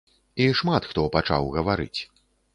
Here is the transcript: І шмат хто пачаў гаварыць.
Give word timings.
І 0.45 0.47
шмат 0.59 0.87
хто 0.93 1.03
пачаў 1.17 1.53
гаварыць. 1.59 1.99